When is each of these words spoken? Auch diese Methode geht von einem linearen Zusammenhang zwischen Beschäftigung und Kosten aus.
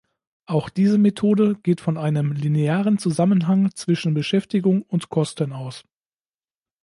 Auch 0.47 0.69
diese 0.69 0.97
Methode 0.97 1.53
geht 1.61 1.79
von 1.79 1.95
einem 1.95 2.31
linearen 2.31 2.97
Zusammenhang 2.97 3.69
zwischen 3.75 4.15
Beschäftigung 4.15 4.81
und 4.81 5.09
Kosten 5.09 5.53
aus. 5.53 5.83